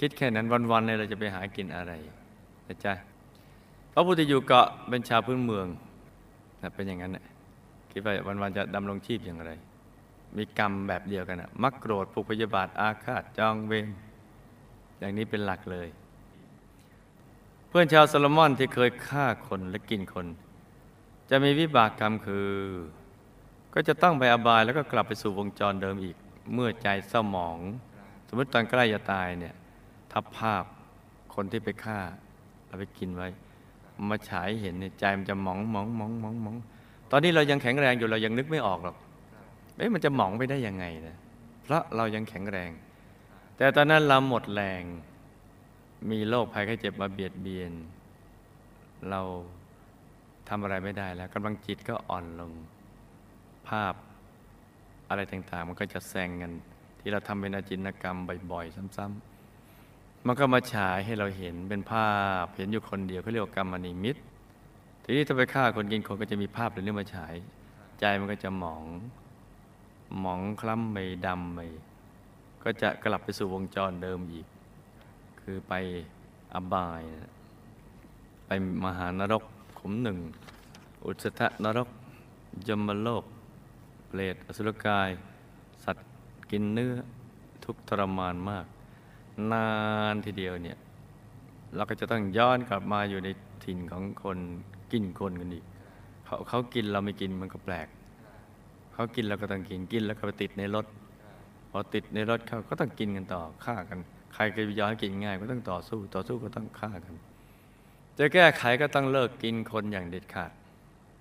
[0.01, 1.93] คิดแค่นั้นวันๆเนี่ยเราจะไปหากินอะไร
[2.69, 2.95] นะจ๊ะ
[3.91, 5.67] เพราะผู้ที่อยู่เกาะเป็นชาวพื้นเมือง
[6.63, 7.25] นะเป็นอย่างนั้นนะ
[7.93, 9.53] คิดว่าวันๆจะดำรงชีพอย่างไร
[10.37, 13.89] มีกรรมแบบเดียวกันนะมักโกรธผูกพยาบาทอาฆาตจองเวร
[14.99, 15.89] อย่างนี้เป็นหลักเลย
[17.69, 20.27] เพื่อนชาวโซโลมอนที่เคยฆ่าคนและกินคน
[21.31, 22.49] จะมีวิบากกรรมคือ
[23.75, 26.17] ก็จะต้องไปอบายแล้วก็กลับไปสู่วงจรเดิมอีก
[26.55, 27.59] เมื่อใจเศร้าหมอง
[28.29, 29.55] สมมติตอนใกล้จะตายเนี่ย
[30.13, 30.65] ทับภาพ
[31.35, 31.99] คนที่ไปฆ่า
[32.67, 33.29] เอาไปกินไว้
[34.11, 36.57] มาฉายเห็นเนี่ยใจมันจะหมองหมองหมองหมองหมอง
[37.11, 38.97] ตอนนี้เรายังแข็งแรงอยู่เรายังนึกไม่ออกหรอก
[39.77, 41.17] เอ๊ะมันจะหมองไปได้ยังไงนะ
[41.63, 42.71] เพราะเรายังแข็งแรง
[43.57, 44.83] แต่ตอนนั้นเราหมดแรง
[46.11, 47.73] มีโรคภัยไข้เจ็บมาเบียดเบียน
[49.11, 49.21] เรา
[50.49, 52.53] ทำอะไรไม่ได้แล้วกำลังจิตก็อ่อนลง
[53.69, 53.95] ภาพ
[55.09, 56.53] อะไรต่างๆ มันก็จะแซงกัน
[57.01, 58.19] ที่เราทำเป็นอาจินกรรม
[58.53, 62.11] บ่อยๆ ซ้ำๆมันก็มาฉายให้เราเห็นเป็นภา
[62.45, 64.17] พเห็นอยู่คนเดียวเขาเรียกว่ากรรมนิมิต
[65.05, 67.35] ทีนี้ถ้าไปฆ่าคนกินคนก็จะมีภาพเหล่านี้มาฉาย
[68.01, 68.85] ใจมันก็จะหมอง
[70.21, 71.61] หมองคล้ำไปดำไป
[72.65, 74.47] ก็จะกลับไปสู่วงจรเดิมอีก
[75.41, 75.75] คือไป
[76.55, 77.03] อบาย
[78.47, 78.51] ไป
[78.85, 79.43] มหานรก
[79.89, 80.19] มหนึ่ง
[81.05, 81.89] อุสธนรก
[82.69, 83.25] ยมโลก
[84.09, 85.11] เปรตอสุรกาย
[85.85, 86.07] สัตว์
[86.51, 86.95] กินเนื้อ
[87.65, 88.67] ทุกทรมานมาก
[89.53, 89.69] นา
[90.13, 90.79] นทีเดียวเนี่ย
[91.75, 93.29] เราก็จะต้องย้อนกลับมาอยู่ใน
[93.65, 94.39] ถิ่นของคน
[94.93, 95.65] กินคนกันอีก
[96.27, 97.89] เขาเขากินเราไม่กินมันก็แปลก
[98.93, 100.87] เขากินเราก็ต้องกินกินแล้วก็ไปติดในรถ
[101.71, 103.99] พอติดในรถเขาก็ต้องกินกันต่อฆ่ากัน
[104.35, 107.15] ใครก็ยอมให้กินง่าย ก็ต้องต่อสู้ ต่อสู้ก็ต้องฆ่ากัน
[108.19, 110.53] จะแก้ไขก็ต้องเลิกกินคนอย่างเด็ดขาด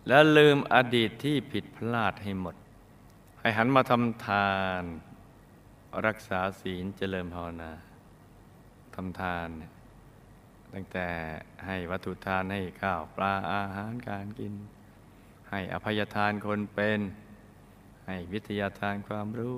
[0.08, 2.56] แล้วลืมอดีตที่ผิดพลาดให้หมด
[3.40, 4.84] ให้หันมาทำทาน
[6.06, 7.72] รักษาศีลเจริญภาวนา
[8.96, 9.48] ทำทาน
[10.74, 11.08] ตั้งแต่
[11.66, 14.54] ให้วัตถุทานให้ข้าวปลาอาหารการกิน
[15.50, 17.00] ให้อภัยทานคนเป็น
[18.06, 19.58] ให้วิทยาทานความรู้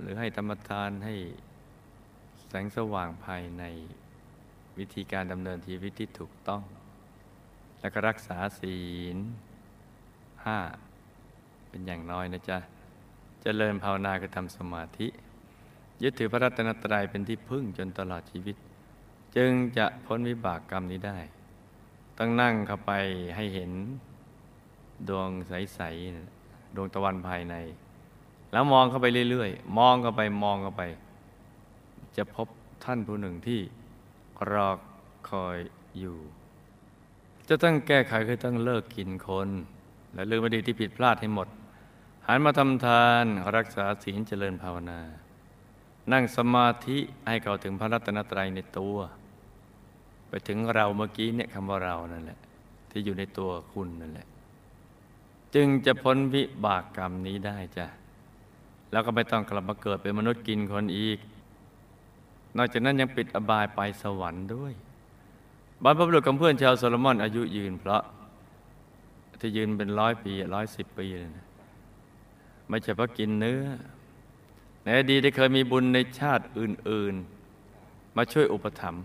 [0.00, 1.14] หรือให้ธรรมทานให้
[2.48, 3.64] แสงสว่างภายใน
[4.78, 6.62] วิธีการดำเนินชีวิตที่ถูกต้อง
[7.80, 8.78] แล้วก็รักษาศี
[9.14, 9.16] ล
[10.44, 10.58] ห้า
[11.68, 12.58] เป็นอย่างน้อยนะจ๊ะ
[13.42, 15.06] จะเจริญภาวนาคือทำสมาธิ
[16.02, 18.56] ยึดถือพระรัตนตรัยเป็นที่พึ่งจนตลอดชีวิต
[19.36, 21.18] จึงจะพ้นวิบากกรรมนี้ได้
[22.18, 22.92] ต้องนั่งเข้าไป
[23.36, 23.72] ให้เห็น
[25.08, 27.54] ดวงใสๆดวงตะวันภายใน
[28.52, 30.82] แล้วมองเข้าไปเรื่อยๆ มองเข้าไปมองเข้าไป
[32.16, 32.48] จะพบ
[32.84, 33.60] ท่านผู้หนึ่งที่
[34.52, 34.68] รอ
[35.28, 35.58] คอย
[35.98, 36.18] อยู่
[37.48, 39.48] จะต้องแก้ไขคือต้องเลิกกินคน
[40.14, 41.48] และลืมอดีตที่ผิดพลาดให้หมด
[42.26, 43.24] หันมาทำทาน
[43.56, 45.00] รักษาศีลเจริญภาวนา
[46.12, 46.98] นั่งสมาธิ
[47.28, 48.96] ให้เข้าถึงพระรัตนตรัยในตัว
[50.28, 52.38] ไปถึงเราเมื่อกี้เนี่ยคำว่าเรานั่นแหละ
[52.90, 54.26] ที่อยู่ในตัวคุณนั่นแหละ
[55.54, 57.86] จึงจะพ้นวิบากกรรมนี้ได้จ้ะ
[58.90, 61.18] แล้วก็ไม่ต้องกลับมาเกิดเป็นมนุษย์กินคนอีก
[62.56, 64.72] นอกจากนั้นยังปิดอบายไปสวรรค์ด้วย
[65.82, 68.02] บรรพบุรุษของเพื่อนชาวโซโลมอนอายุยืนเพราะ
[69.40, 71.46] ที่ยืนเป็นร้อยปีร้อยสิบปีเลยนะ
[72.68, 73.62] ไม่ใช่เพราะกินเนื้อ
[74.82, 77.14] ในอดีตได้เคยมีบุญในชาติอื่น
[77.66, 79.04] ๆ มาช่วยอุปถัมภ์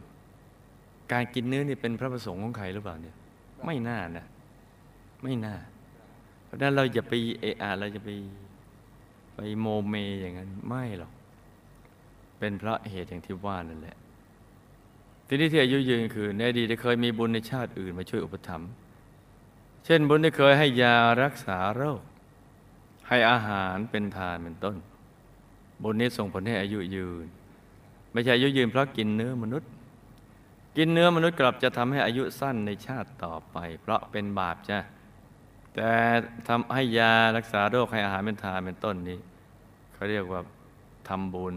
[1.12, 3.16] การกินเนื้อนี่เป็นพระประสงค์ของใครหรือเปล่าเนี่ย
[3.66, 4.26] ไม่น่านะ
[5.24, 5.56] ไม่น่า
[6.46, 8.10] เพราะนั้นเราอย่าไปเอะอะเราจะไป
[9.36, 11.12] ไปโมเมอย่างนั้น ไม่หรอก
[12.40, 13.98] เป็นเพราะเหตุอย่างที่ว่านั่นแหละ
[15.28, 18.70] ทีนี้ที่อายุยืนคือ ในอดีตเคยมีบุญในชาติอื่นมาช่วยอุปถัมภ์
[19.86, 22.02] เช่นบุญได้เคยให้ยารักษาโรค
[23.08, 24.76] ให้อาหารเป็นทานเป็นต้น
[25.84, 27.26] บุญนี้ส่งผลให้อายุยืน
[28.12, 29.70] ไม่ใช่อายุยืนเพราะกินเนื้อมนุษย์
[30.78, 34.80] กินเนื้อมนุษย์กลับจะทำให้อายุสั้นในชาติต่อไป เพราะเป็นบาปจ้ะ
[35.76, 35.92] แต่
[36.48, 39.20] ทำให้ยารักษาโรคให้อาหารเป็นทานเป็นต้นนี้
[39.94, 40.42] เขาเรียกว่า
[41.10, 41.56] ทำบุญ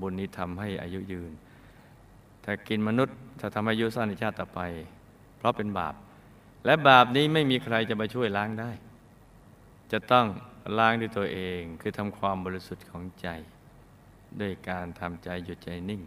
[0.00, 1.32] บุญนี้ทำให้อายุยืน
[2.44, 4.60] ถ้ากินมนุษย์ถ้าทำให้อายุสั้นในชาติต่อไป
[5.38, 5.94] เพราะเป็นบาป
[6.64, 8.70] และบาปนี้ไม่มีใครจะมาช่วยล้างได้
[9.92, 10.26] จะต้อง
[10.78, 13.28] ล้างด้วยตัวเองคือทำความบริสุทธิ์ของใจ
[14.40, 16.02] ด้วยการทำใจหยุดใจนิ่ง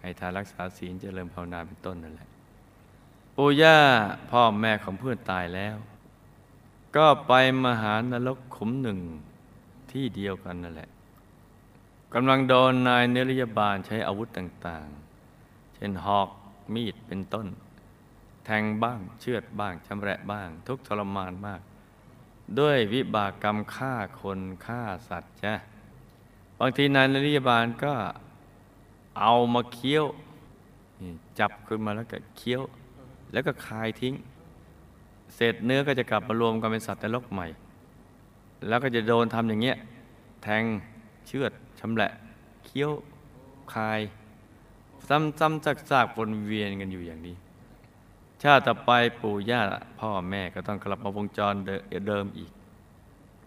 [0.00, 2.28] ให้ทานรักษาศีลเจริญภาวนาเป็นต้นนั่นแหละ
[3.34, 3.78] ปู่ย่า
[4.30, 5.76] พ่อแม่ของเพื่อนตายแล้ว
[6.96, 7.32] ก็ไป
[7.64, 8.98] มหานรกขุมหนึ่ง
[9.92, 10.90] ที่เดียวกันนั่นแหละ
[12.14, 16.28] กำลังโดนนายเนริยบาลใช้อาวุธต่างๆ เช่นหอก
[16.74, 17.46] มีดเป็นต้น
[18.44, 21.60] แทงบ้างเชือดบ้างชำแระบ้าง ทุกทรมานมาก
[22.58, 25.54] ด้วยวิบากกรรมฆ่าคนฆ่าสัตว์จ้ะ
[26.60, 27.94] บางทีนายนริยบาลก็
[29.20, 30.04] เอามาเคี้ยว
[31.38, 32.62] จับขึ้นมาแล้วก็เคี้ยว
[33.32, 34.14] แล้วก็คายทิ้ง
[35.34, 37.46] เศษเนื้อก็จะกลับมารวมกันเป็นสัตว์นรกใหม่
[38.68, 39.76] แล้วก็จะโดนทำอย่างเงี้ย
[40.42, 40.64] แทง
[41.26, 42.10] เชือด ชำแหละ
[42.64, 42.92] เคี้ยว
[43.74, 44.00] คาย
[45.08, 47.36] ซ้ำๆซากๆวนเวียนกันอยู่อย่างนี้
[48.42, 49.60] ชาติต่อไปปู่ย่า
[50.00, 51.54] พ่อแม่ก็ต้องกลับมาวงจร
[52.08, 52.50] เดิมอีก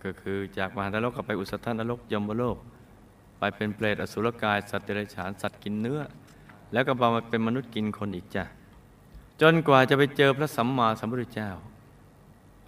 [0.04, 2.58] ก็คือจากมหานรกกลับไปอุสธานรกยมโลก
[3.38, 6.02] ไปเป็นเปรตอสุรกาย สัตว์เดรัจฉานสัตว์กินเนื้อ
[6.74, 8.44] แล้วก็มาเป็นมนุษย์กินคนอีกจ้ะ
[9.42, 11.52] จนกว่าจะไปเจอพระสัมมาสัมพุทธเจ้า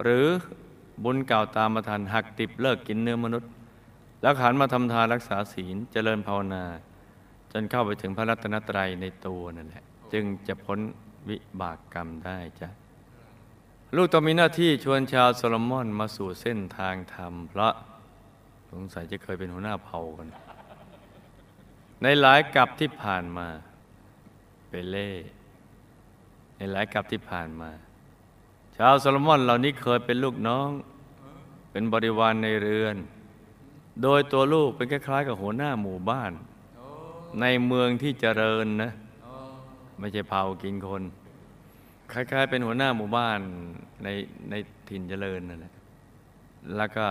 [0.02, 0.26] หรือ
[1.04, 3.50] บุญเก่าตามมาทันหักติบเลิกกินเนื้อมนุษย์
[4.24, 6.64] แล้วขันมาทำทานรักษาศีลเจริญภาวนา
[7.52, 10.78] จนเข้าไปถึงพระรัตนตรัยในตัวนั่นแหละ จึงจะพ้น
[11.28, 12.68] วิบากกรรมได้จ้ะ
[13.96, 17.74] ลูกต้องมีหน้าที่ชวนชาวโซโลมอนมาสู่เส้นทางธรรมเพราะ
[18.70, 20.28] สงสัยจะเคยเป็นหัวหน้าเผ่ากัน
[22.02, 23.48] ในหลายกับที่ผ่านมา
[24.68, 25.10] เปเล่
[26.56, 27.70] ในหลายกับที่ผ่านมา
[28.76, 30.70] ชาวโซโลมอนเหล่านี้เคยเป็นลูกน้อง
[31.70, 32.98] เป็นบริวารในเรือน
[34.02, 36.32] โดยตัวลูกเป็นคล้ายๆ กับหัวหน้าหมู่บ้าน
[37.40, 38.92] ในเมืองที่เจริญนะ
[39.98, 41.02] ไม่ใช่เผากินคน
[42.12, 43.38] คล้ายๆ เป็นหัวหน้าหมู่บ้าน
[44.02, 44.08] ใน
[44.50, 44.54] ใน
[44.88, 45.74] ถิ่นเจริญนั่นแหละ
[46.76, 47.06] แล้วก็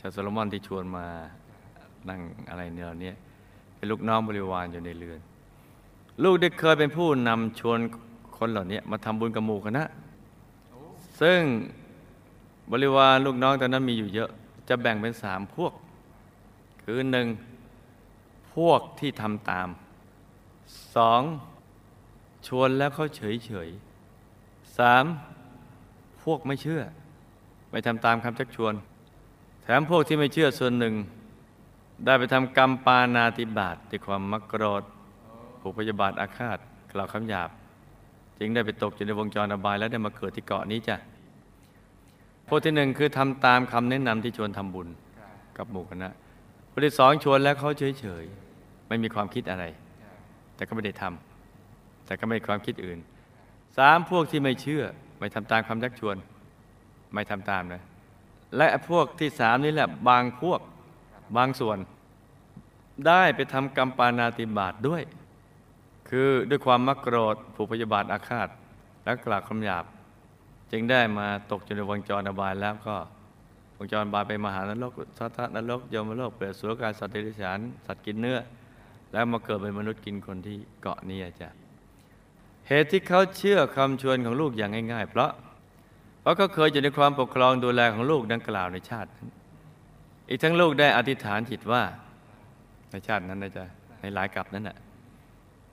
[0.00, 1.06] ชาวโซโลมอนที่ชวนมา
[2.08, 3.12] นั่งอะไรเนี่ยเหล่านี้
[3.76, 5.20] เป็นลูกน้องบริวารอยู่ในเรือน
[6.24, 7.78] ลูกได้เคยเป็นผู้นำชวน
[8.38, 9.84] คนเหล่านี้มาทำบุญกับหมู่คณะ
[11.20, 11.40] ซึ่ง
[12.72, 14.30] บริวารลูกน้องตอนนั้นมีอยู่เยอะ
[14.68, 15.72] จะแบ่งเป็นสามพวก
[16.82, 17.28] คือหนึ่ง
[18.54, 19.68] พวกที่ทำตาม
[20.96, 21.22] สอง
[22.46, 23.68] ชวนแล้วเขาเฉยเฉย
[24.78, 25.04] สาม
[26.22, 26.82] พวกไม่เชื่อ
[27.70, 28.74] ไม่ทำตามคำชักชวน
[29.62, 30.94] แถมพวกที่ไม่เชื่อส่วนหนึ่ง
[32.04, 34.82] ได้ไปทำกรรมปานาติบาตด้วยความมักโกรธ
[35.60, 36.58] ผูกพยาบาทอาฆาต
[36.92, 37.50] กล่าวคำหยาบ
[38.38, 40.96] จึงได้ไปตกอยู่ในวงจรอบายแล้วได้มาเกิดที่เกาะนี้จ้ะ
[42.54, 44.88] พวกที่หนึ่งคือทำตามคำแนะนำที่ชวนทำบุญ
[45.58, 46.08] กับหมู่คณะ
[46.70, 48.24] พวกที่สองชวนแล้วเขาเฉยเฉย
[48.88, 49.64] ไม่มีความคิดอะไร
[50.56, 52.98] แต่ก็ไม่ได้ทำแต่ก็ไม่มีความคิดอื่น
[53.76, 54.84] สามพวกที่ไม่เชื่อ
[55.18, 56.16] ไม่ทำตามคำชักชวน
[57.14, 57.82] ไม่ทำตามนะ
[58.56, 60.60] และพวกที่สามนี่แหละบางพวก
[61.36, 61.78] บางส่วน
[63.06, 65.02] ได้ไปทำกรรมปานาติบาตด้วย
[66.08, 68.48] คือด้วยความมักโกรธผูกพยาบาทอาฆาต
[69.04, 69.86] และกล่าวคำหยาบ
[70.72, 72.96] จึงได้มาตกอยู่ในวงจรอบายแล้วก็
[73.76, 78.38] วงจรบายไปมหานรกสัตนรกยมโลกเปรตสุรกายสัตว์เดรัจฉานสัตว์กินเนื้อ
[79.12, 81.48] แล้วมาเกิดเป็นมนุษย์กินคนที่เกาะนี้จ้ะ
[82.68, 85.30] เหตุที่เขาเชื่อคำชวนของลูกอย่างง่าย ๆ เพราะ
[86.20, 89.28] เพราะเขาเคยอยู่ในความปกครองดูแลของลูกดังกล่าวในชาตินั้น
[90.28, 91.82] อีกทั้งลูกได้อธิษฐานจิตว่า
[92.90, 93.64] ในชาตินั้นนะจ๊ะ
[94.00, 94.76] ในหลายกับนั้นน่ะ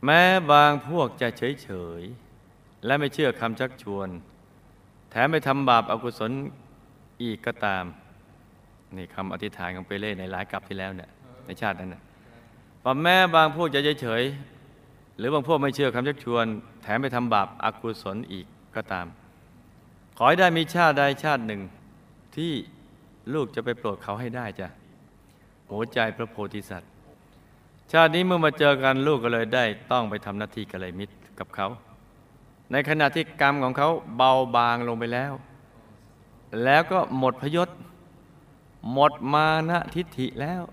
[0.06, 4.08] แม้บางพวกจะเฉยๆและไม่เชื่อคำชักชวน
[5.12, 6.32] แถมไปทำบาปอากุศล
[7.24, 7.84] อีกก็ตาม
[8.98, 11.10] นี่คำอธิษฐานของเปเล่ในหลายกับที่แล้วเนี่ย
[11.46, 12.02] ในชาตินั้นน่ะ
[13.04, 14.24] แม้บางพวกจะเฉย
[15.18, 16.46] หรือบางพวกไม่เชื่อคำชักชวน
[16.84, 18.46] แถมไปทำบาปอากุศลอีก
[18.76, 19.06] ก็ตาม
[20.18, 21.62] ขอให้ได้มีชาติใดชาติหนึ่ง
[22.36, 22.52] ที่
[23.34, 24.68] ลูกจะไปโปรดเขาให้ได้จ้ะ
[25.70, 26.90] หัวใจพระโพธิสัตว์
[27.92, 31.68] ชาตินี้เมื่อมาเจอกันลูกก็เลยได้ต้องไปทำหน้าที่กัลยมิตรกับเขา
[32.72, 35.34] ในขณะที่กรรมของเขาเบาบางลงไปแล้ว
[36.64, 37.70] แล้วก็หมดพยศ
[38.92, 40.64] หมดมานะทิฏฐิแล้ว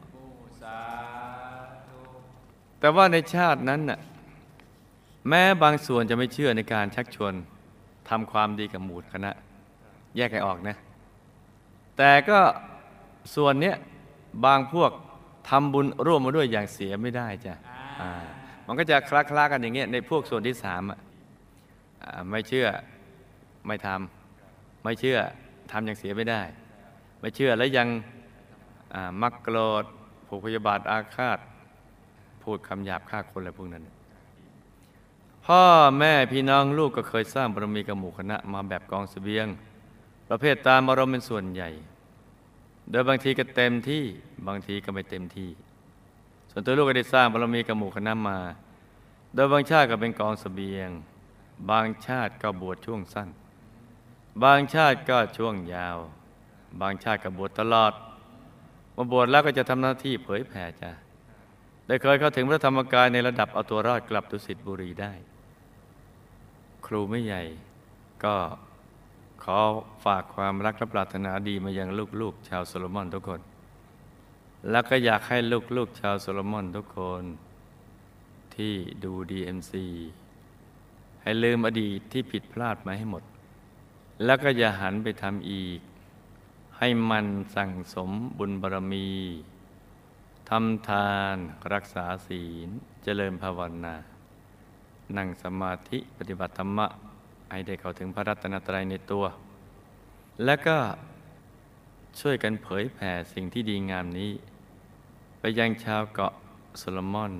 [2.81, 3.99] แต่ว่าในชาตินั้นน่ะ
[5.29, 7.33] แม้บางส่วนจะไม่เชื่อในการชักชวน
[8.09, 9.31] ทำความดีกับหมู่คณะ
[10.17, 10.77] แยกให้ออกนะ
[11.97, 12.39] แต่ก็
[13.35, 13.77] ส่วนเนี้ย
[14.45, 14.91] บางพวก
[15.49, 17.55] ทำบุญร่วมมาด้วยอย่างเสียไม่ได้จ้ะ
[18.67, 20.99] มันก็จะคลาคลากันอย่างเงี้ยในพวกส่วนที่สามอะ
[22.31, 22.67] ไม่เชื่อ
[23.67, 25.19] ไม่ทำไม่เชื่อ
[25.71, 26.43] ทำอย่างเสียไม่ได้
[27.21, 27.89] ไม่เชื่อแล้วยัง
[29.23, 29.85] มักโกรธ
[30.27, 31.39] ผูกพยาบาทอาฆาต
[32.43, 33.85] พูดคำหยาบฆ่าคนอะไรพวกนั้น
[35.47, 35.63] พ่อ
[35.99, 39.47] แม่พี่น้องลูกก็เคยสร้างบารมีกับหมู่คณะมาแบบกองสเสบียง
[40.29, 41.71] ประเภทตามอารมณ์เป็นส่วนใหญ่
[42.91, 44.05] โดยบางทีก็เต็มที่
[44.47, 45.51] บางทีก็ไม่เต็มที่
[46.51, 48.39] ส่วนตัวลูกก็ได้สร้างบารมีกับหมู่คณะมา
[49.35, 50.89] โดยบางชาติก็เป็นกองสเสบียง
[51.71, 53.29] บางชาติก็บวชช่วงสั้น
[54.45, 55.99] บางชาติก็ช่วงยาว
[56.81, 57.93] บางชาติก็บวชตลอด
[58.97, 60.91] มาบวชแล้วก็จะทำหน้าที่เผยแผ่จ้ะ
[61.87, 65.13] ได้เคยเข้าถึงพระธรรมกายในระดับเอาตัวรอดกลับดุสิตบุรีได้
[66.87, 67.43] ครูไม่ใหญ่
[68.25, 68.35] ก็
[69.43, 69.59] ขอ
[70.05, 71.89] ฝากความรักและปรารถนาดีมายัง
[72.21, 73.41] ลูกๆ ชาวโซโลมอนทุกคน
[74.71, 75.39] แล้วก็อยากให้
[75.77, 77.23] ลูกๆ ชาวโซโลมอนทุกคน
[78.55, 79.73] ที่ดู DMC
[81.27, 83.23] ให้ลืมอดีตที่ผิดพลาดมาให้หมด
[84.25, 85.81] แล้วก็อย่าหันไปทำอีก
[86.79, 89.09] ให้มันสั่งสมบุญบารมี
[90.49, 91.37] ทำทาน
[91.73, 92.69] รักษาศีล
[93.03, 93.95] เจริญภาวนา
[95.17, 96.87] นั่งสมาธิปฏิบัติธรรมะ
[97.51, 99.25] ให้ได้เข้าถึงพระรัตนตรัยในตัว
[100.45, 100.79] และก็
[102.21, 104.31] ช่วยกันเผยแผ่สิ่งที่ดีงามนี้
[105.39, 106.33] ไปยังชาวเกาะ
[106.79, 107.33] โซโลมอน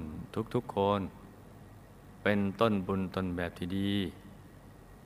[0.55, 1.03] ทุกๆคน
[2.29, 3.93] เป็นต้นบุญต้นแบบที่ดี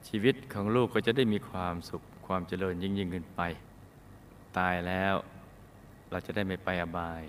[0.09, 3.41] ชีวิตของลูกก็จะได้มีความสุขความเจริญยิ่งยิ่งขึ้นไป
[4.59, 5.15] ตายแล้ว
[6.11, 7.23] เราจะได้ไม่ไปอบาย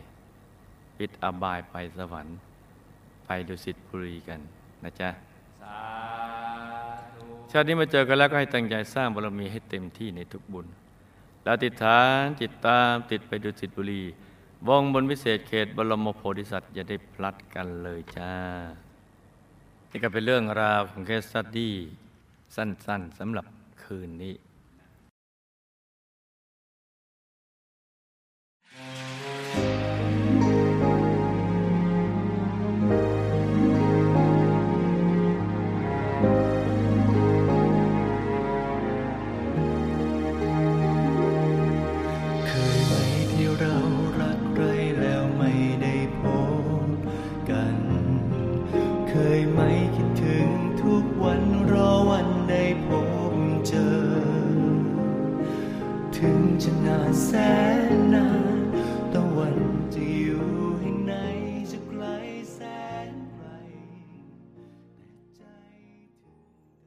[0.98, 2.38] ปิดอบายไปสวรรค์
[3.26, 4.40] ไปดุสิตบุรีกัน
[4.84, 5.10] นะจ๊ะ
[7.52, 10.68] ชาตินี้มาเจอกันแล้วก็ให้ตั้งใจสร้างบารมีให้เต็มที่ในทุกบุญ
[11.44, 14.04] แล้วติดฐานจิตตามติดไปดูสิตบุรี
[14.68, 18.34] วงบนวิเศษเขตบรมโพธิสัตว์อย่าได้พลัดกันเลยจ้า
[19.94, 21.74] นี่ก็เป็นเรื่องราวของเคสตัดดี้
[22.56, 23.46] สั้นๆสำหรับ
[23.84, 24.34] คืนนี้
[57.30, 57.61] ถึ